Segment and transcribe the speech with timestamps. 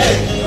[0.00, 0.39] Hey!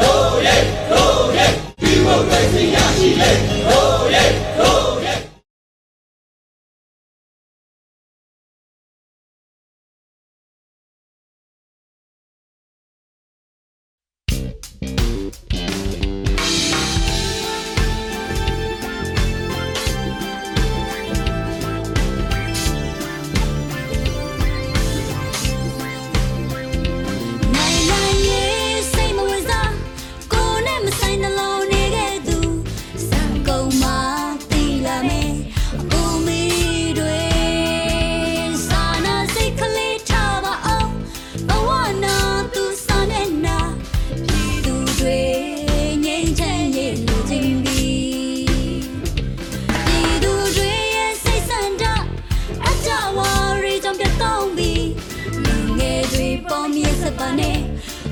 [57.17, 57.51] pane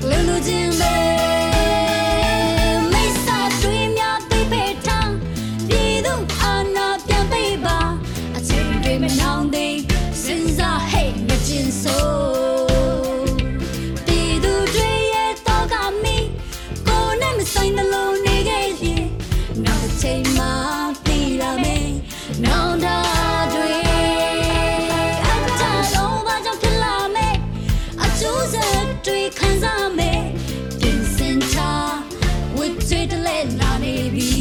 [0.02, 1.41] Lulu lu jin le
[33.12, 34.31] Let Magdalena, be.